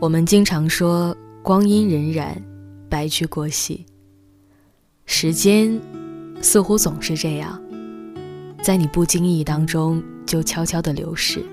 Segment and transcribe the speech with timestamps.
[0.00, 2.34] 我们经常说光阴荏苒，
[2.88, 3.84] 白驹过隙。
[5.04, 5.78] 时间
[6.40, 7.60] 似乎总是这样，
[8.62, 11.44] 在你不经意当中就悄悄地流逝，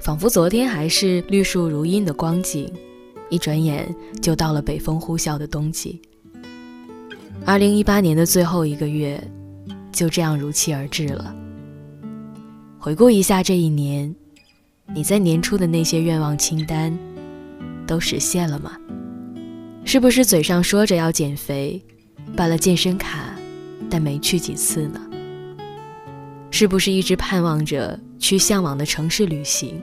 [0.00, 2.68] 仿佛昨天还是绿树如茵的光景，
[3.30, 6.02] 一转眼就到了北风呼啸的冬季。
[7.46, 9.22] 二零一八年的最后一个月，
[9.92, 11.32] 就这样如期而至了。
[12.80, 14.12] 回顾一下这一年，
[14.92, 16.98] 你在年初的那些愿望清单。
[17.88, 18.72] 都实现了吗？
[19.84, 21.82] 是不是嘴上说着要减肥，
[22.36, 23.34] 办了健身卡，
[23.88, 25.00] 但没去几次呢？
[26.50, 29.82] 是不是一直盼望着去向往的城市旅行，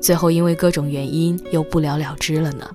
[0.00, 2.68] 最后因为各种原因又不了了之了呢？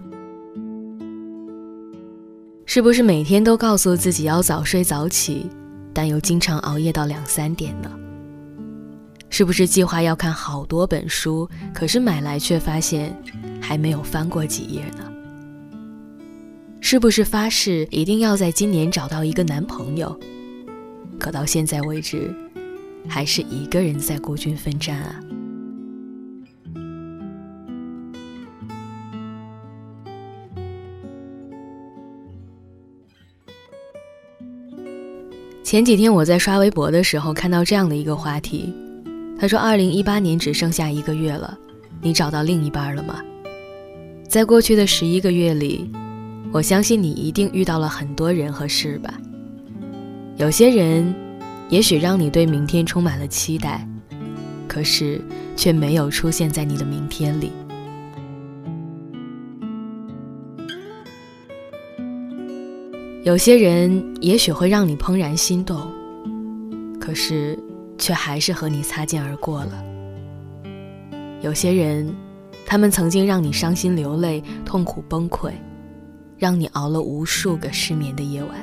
[2.66, 5.50] 是不是每天都告诉自己要早睡早起，
[5.94, 7.92] 但又经常熬夜到两三点呢？
[9.30, 13.16] 是不是计划要看好多本书，可是买来却发现
[13.64, 15.10] 还没有翻过几页呢？
[16.82, 20.20] 是不是发誓一定要在今年找到一个男朋友，
[21.18, 22.36] 可到现在为止，
[23.08, 25.18] 还是一个人在孤军奋战啊？
[35.64, 38.74] 前几天我在刷微博的时候，看到这样的一个话题。
[39.40, 41.58] 他说：“二零一八年只剩下一个月了，
[42.02, 43.24] 你找到另一半了吗？
[44.34, 45.88] 在过去的十一个月里，
[46.52, 49.14] 我相信你一定遇到了很多人和事吧。
[50.38, 51.14] 有些人，
[51.70, 53.88] 也许让你对明天充满了期待，
[54.68, 55.22] 可是
[55.56, 57.52] 却没有出现在你的明天里。
[63.24, 65.80] 有些人，也许会让你怦然心动，
[67.00, 67.56] 可是……”
[68.00, 69.84] 却还是和你擦肩而过了。
[71.42, 72.14] 有些人，
[72.66, 75.52] 他们曾经让你伤心流泪、痛苦崩溃，
[76.38, 78.58] 让你熬了无数个失眠的夜晚。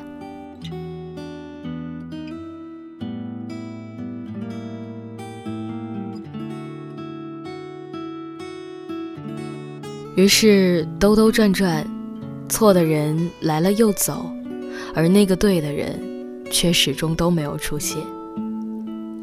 [10.17, 11.87] 于是兜兜转转，
[12.49, 14.29] 错的人来了又走，
[14.95, 15.99] 而那个对的人，
[16.51, 17.97] 却始终都没有出现。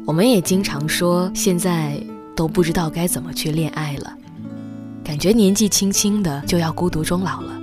[0.04, 2.02] 我们也经常说，现在
[2.34, 4.17] 都不知道该怎么去恋爱了，
[5.08, 7.58] 感觉年纪轻轻的就要孤独终老了，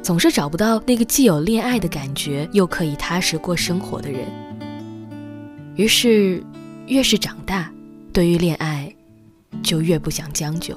[0.00, 4.28] 总是找不到那个既有恋爱的感觉，又可以踏实过生活的人。
[5.74, 6.40] 于是，
[6.86, 7.68] 越是长大，
[8.12, 8.94] 对于恋爱，
[9.60, 10.72] 就越不想将就。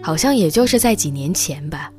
[0.00, 1.90] 好像也就是在几年前吧，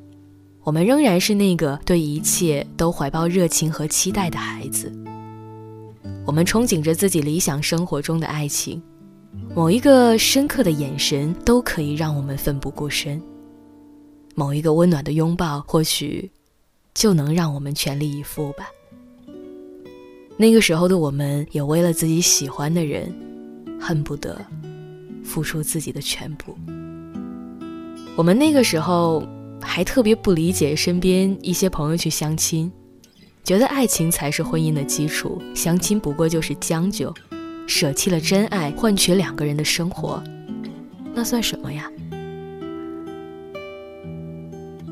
[0.63, 4.89] 我们仍然是那个对一切都怀抱热情和期待的孩子。
[6.25, 8.81] 我们憧憬着自己理想生活中的爱情，
[9.55, 13.21] 某一个深刻的眼神都可以让我们奋不顾身，
[14.35, 16.29] 某一个温暖的拥抱或许
[16.93, 18.69] 就能让我们全力以赴吧。
[20.37, 23.13] 那个时候的我们也为了自己喜欢的人，
[23.79, 24.39] 恨不得
[25.23, 26.57] 付出自己的全部。
[28.15, 29.25] 我们那个时候
[29.61, 32.71] 还特别不理解身边一些朋友去相亲。
[33.43, 37.13] 觉得爱情才是婚姻的基础，相亲不过就是将就，
[37.71, 40.21] 舍弃了真爱换取两个人的生活，
[41.15, 41.89] 那算什么呀？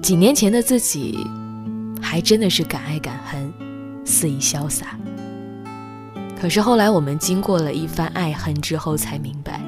[0.02, 1.28] 几年前的自己，
[2.02, 3.54] 还真的是敢爱敢恨，
[4.06, 4.98] 肆意潇洒。
[6.40, 9.62] 可是后来我们经过了一番爱恨之后，才明白，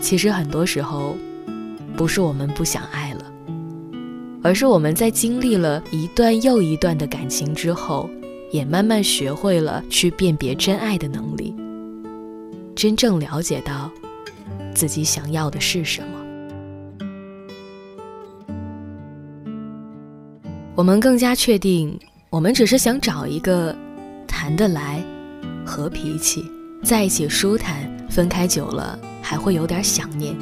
[0.00, 1.16] 其实很多时候，
[1.96, 3.32] 不是我们不想爱了。
[4.42, 8.10] 而是我们在经历了一段又一段的感情之后，
[8.50, 11.54] 也慢慢学会了去辨别真爱的能力，
[12.74, 13.90] 真正了解到
[14.74, 16.08] 自己想要的是什么。
[20.74, 21.98] 我们更加确定，
[22.30, 23.76] 我们只是想找一个
[24.26, 25.02] 谈得来、
[25.64, 26.44] 和脾气、
[26.82, 30.34] 在一起舒坦，分开久了还会有点想念，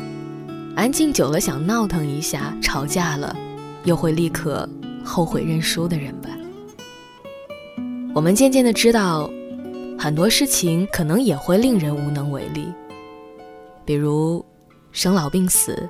[0.77, 3.37] 安静久了想闹腾一下，吵架了。
[3.85, 4.69] 又会立刻
[5.03, 6.29] 后悔认输的人吧。
[8.15, 9.31] 我们渐渐的知道，
[10.03, 12.73] 很多事情可能也会令人无能为力，
[13.85, 14.43] 比如
[14.93, 15.87] 生老病死，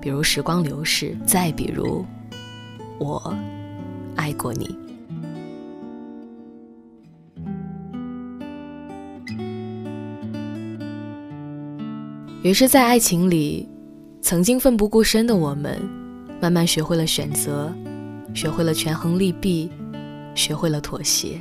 [0.00, 2.02] 比如时光流逝，再比如
[2.98, 3.36] 我
[4.16, 4.74] 爱过你。
[12.42, 13.68] 于是，在爱情里，
[14.22, 15.78] 曾经奋不顾身的我们。
[16.40, 17.70] 慢慢学会了选择，
[18.32, 19.70] 学会了权衡利弊，
[20.34, 21.38] 学会了妥协，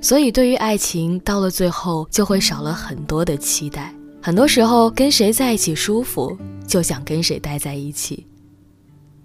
[0.00, 3.94] 所以对于爱情，到了最后就会少了很多的期待。
[4.22, 6.36] 很多时候，跟谁在一起舒服，
[6.66, 8.26] 就想跟谁待在一起，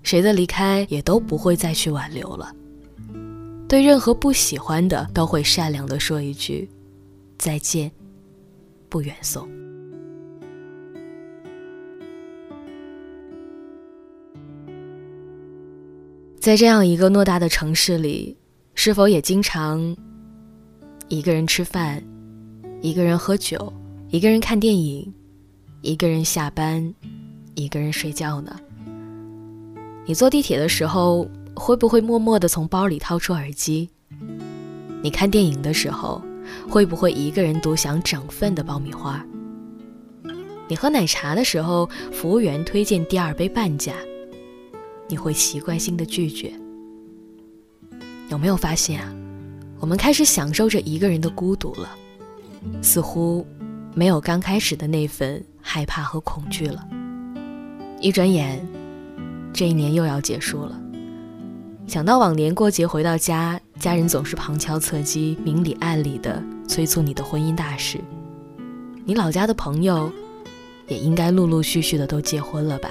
[0.03, 2.53] 谁的离开也都不会再去挽留了。
[3.67, 6.69] 对任何不喜欢的，都会善良的说一句
[7.37, 7.89] 再见，
[8.89, 9.49] 不远送。
[16.39, 18.37] 在这样一个偌大的城市里，
[18.75, 19.97] 是否也经常
[21.07, 22.03] 一个人吃饭，
[22.81, 23.71] 一个人喝酒，
[24.09, 25.13] 一个人看电影，
[25.81, 26.93] 一个人下班，
[27.53, 28.59] 一个人睡觉呢？
[30.07, 33.87] 你坐地铁的时候，会不会默默地从包里掏出耳机？
[35.03, 36.23] 你看电影的时候，
[36.67, 39.23] 会不会一个人独享整份的爆米花？
[40.67, 43.93] 你喝奶茶的时候，服务员推荐第二杯半价。
[45.07, 46.51] 你会习惯性的拒绝。
[48.29, 49.14] 有没有发现啊？
[49.85, 51.95] 我们开始享受着一个人的孤独了，
[52.81, 53.45] 似乎
[53.93, 56.83] 没有刚开始的那份害怕和恐惧了。
[58.01, 58.67] 一转眼，
[59.53, 60.81] 这一年又要结束了。
[61.85, 67.99] 想到往年过节回到家，家人总是旁敲侧击、明里暗里的催促你的婚姻大事，
[69.05, 70.11] 你老家的朋友
[70.87, 72.89] 也应该陆陆续续的都结婚了吧？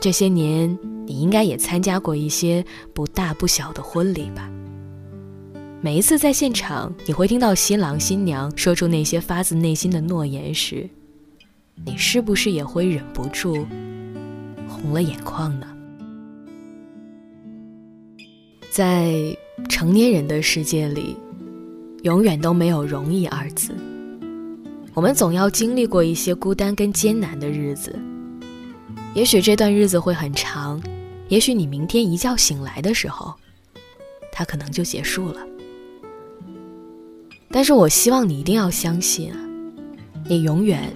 [0.00, 2.64] 这些年，你应该也参加过一些
[2.94, 4.50] 不大不小的婚礼吧？
[5.82, 10.86] 每一次在现场，你会听到新郎新娘说出那些发自内心的诺言时，
[11.86, 13.66] 你是不是也会忍不住
[14.68, 15.66] 红了眼眶呢？
[18.70, 19.34] 在
[19.70, 21.16] 成年人的世界里，
[22.02, 23.74] 永远都没有容易二字。
[24.92, 27.98] 我们总要经历过一些孤单跟艰难的日子。
[29.14, 30.78] 也许这段日子会很长，
[31.28, 33.34] 也许你明天一觉醒来的时候，
[34.30, 35.40] 它可能就结束了。
[37.52, 39.32] 但是我希望你一定要相信，
[40.24, 40.92] 你永远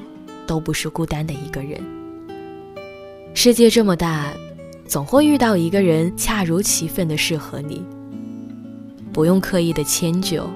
[0.47, 1.81] 都不是孤单的一个人。
[3.35, 4.33] 世界这么大，
[4.87, 7.83] 总会遇到一个人恰如其分的适合你。
[9.13, 10.49] 不用刻意的迁就，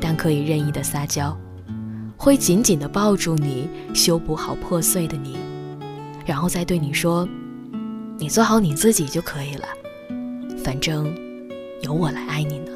[0.00, 1.36] 但可以任意的撒娇，
[2.16, 5.36] 会紧紧的抱住你，修补好破碎的你。
[6.24, 7.28] 然后再对你说
[8.18, 9.66] ：“你做好你自己就可以了，
[10.62, 11.12] 反正
[11.82, 12.70] 有我来爱你呢。”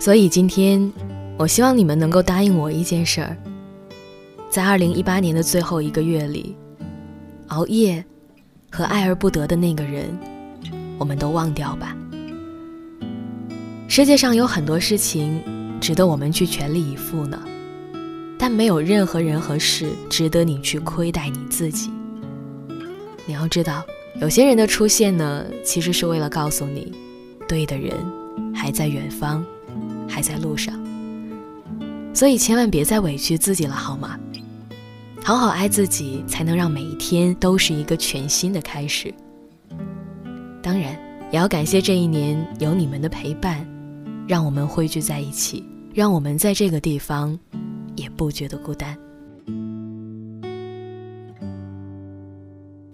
[0.00, 0.90] 所以今天，
[1.36, 3.36] 我希望你们能够答应我一件事儿：
[4.48, 6.56] 在二零一八年的最后一个月里，
[7.48, 8.02] 熬夜
[8.70, 10.06] 和爱而不得的那个人，
[10.98, 11.94] 我们都忘掉吧。
[13.88, 15.38] 世界上有很多事情
[15.82, 17.38] 值得我们去全力以赴呢。
[18.38, 21.90] 但没有任何人和事值得你去亏待你自己。
[23.26, 23.84] 你要知道，
[24.18, 26.90] 有些人的出现呢，其实是为了告诉你，
[27.46, 27.94] 对的人
[28.54, 29.44] 还在远方，
[30.10, 30.74] 还在路上。
[32.12, 34.18] 所以千万别再委屈自己了，好吗？
[35.22, 39.14] 好好爱自己，才能让每一天都是一个全新的开始。
[40.60, 40.92] 当然，
[41.30, 43.66] 也要感谢这一年有你们的陪伴，
[44.26, 45.64] 让我们汇聚在一起，
[45.94, 47.38] 让我们在这个地方。
[47.96, 48.96] 也不觉得孤单。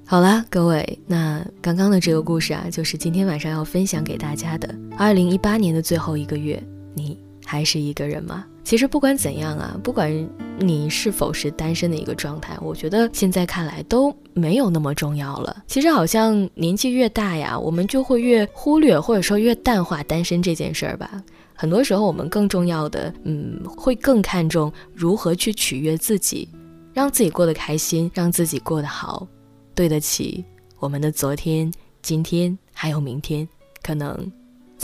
[0.04, 4.74] 好了，各位，那刚刚的这个故事啊，就是今天晚上要分享给大家的。
[4.96, 6.60] 二零一八年的最后一个月，
[6.96, 8.44] 你还是一个人吗？
[8.64, 10.10] 其实不管怎样啊，不管
[10.58, 15.62] 你是否是单身的一个状态，我觉得现在看来都没有那么重要了。
[15.68, 21.22] 其实好像年纪越大呀，我们就会越忽略或者说越淡化单身这件事儿吧。
[21.54, 26.48] 很多时候，我们更重要的，嗯，会更看重如何去取悦自己，
[26.92, 29.26] 让自己过得开心，让自己过得好，
[29.74, 30.44] 对得起
[30.80, 31.72] 我们的昨天、
[32.02, 33.48] 今天还有明天，
[33.80, 34.30] 可能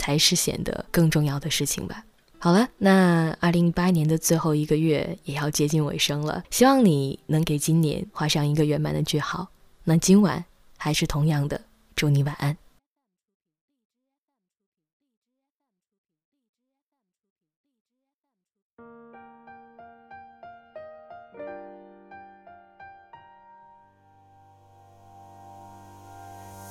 [0.03, 2.03] 才是显得更重要的事情吧。
[2.37, 9.47] 好了，那二零一八年的最后一个月也要接近尾声了，希望你能给今年画上一个圆满的句号。
[9.85, 10.43] 那今晚
[10.75, 11.61] 还是同样的，
[11.95, 12.57] 祝你晚安。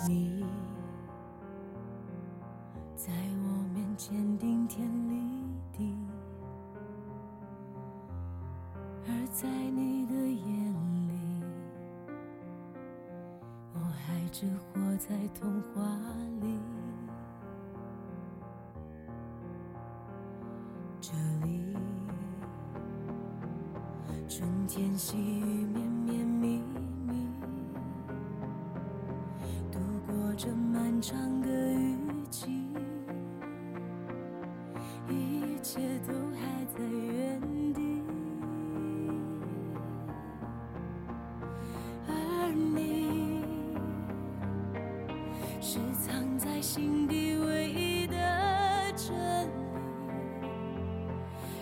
[0.07, 0.32] 你
[14.42, 15.84] 还只活在童话
[16.40, 16.58] 里。
[21.00, 21.12] 这
[21.46, 21.76] 里，
[24.28, 26.61] 春天细雨绵绵密
[27.06, 27.28] 密，
[29.70, 30.34] 度过。
[30.34, 31.96] 这漫长的雨
[32.28, 32.66] 季，
[35.08, 36.12] 一切都
[45.64, 48.16] 是藏在心底唯一的
[48.97, 49.14] 真
[49.47, 49.52] 理，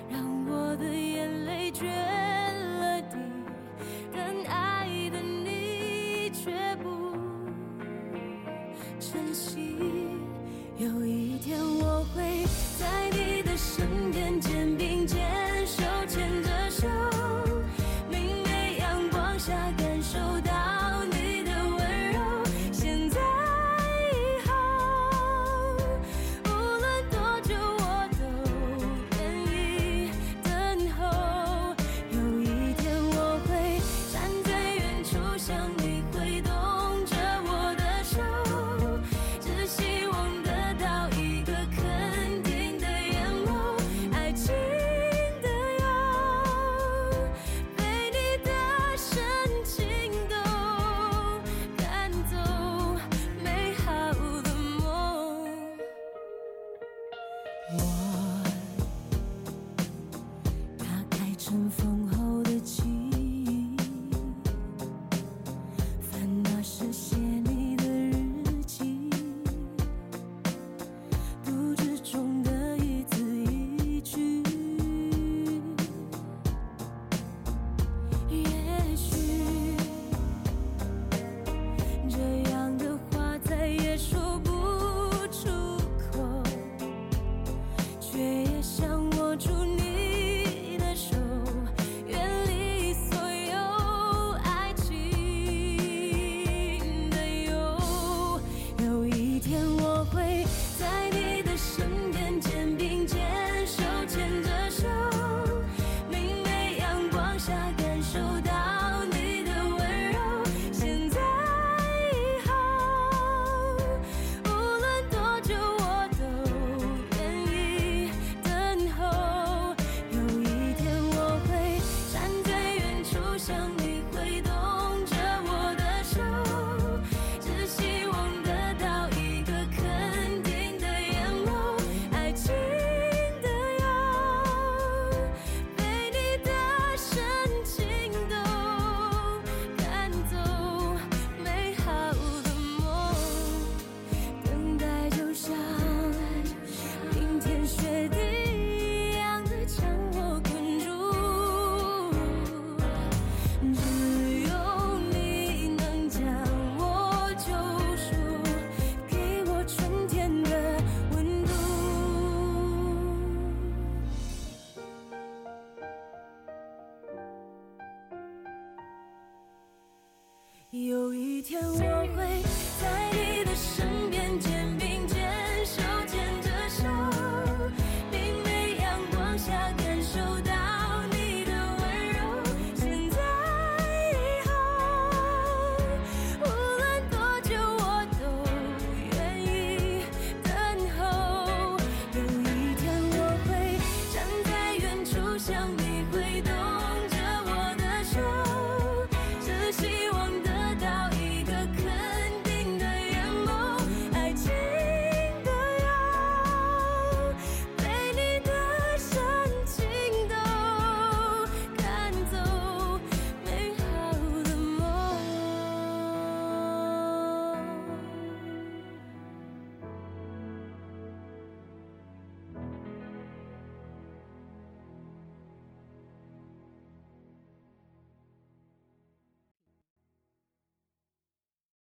[0.08, 3.18] 让我的眼泪决了堤，
[4.10, 7.14] 但爱的你却不
[8.98, 9.76] 珍惜。
[10.78, 12.46] 有一天我会
[12.78, 15.20] 在你的身边，肩并肩，
[15.66, 16.88] 手牵着手，
[18.10, 20.59] 明媚阳光下感受到。